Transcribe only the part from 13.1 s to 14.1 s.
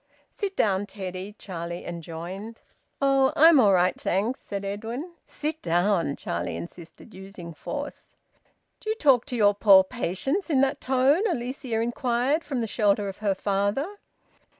her father.